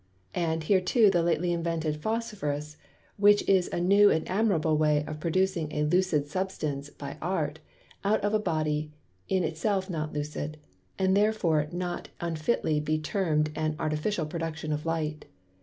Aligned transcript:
Add 0.33 0.63
hereto 0.63 1.11
the 1.11 1.21
lately 1.21 1.53
invented 1.53 1.97
Phosphorus, 2.01 2.75
which 3.17 3.47
is 3.47 3.69
a 3.71 3.79
new 3.79 4.09
and 4.09 4.27
admirable 4.27 4.75
way 4.75 5.05
of 5.05 5.19
producing 5.19 5.71
a 5.71 5.83
Lucid 5.83 6.27
Substance 6.27 6.89
by 6.89 7.19
Art, 7.21 7.59
out 8.03 8.19
of 8.21 8.33
a 8.33 8.39
Body 8.39 8.91
in 9.29 9.43
itself 9.43 9.91
not 9.91 10.11
Lucid; 10.11 10.57
and 10.97 11.15
therefore 11.15 11.67
may 11.71 11.77
not 11.77 12.09
unfitly 12.19 12.79
be 12.79 12.97
term'd 12.97 13.51
an 13.53 13.75
Artificial 13.77 14.25
production 14.25 14.73
of 14.73 14.87
Light. 14.87 15.25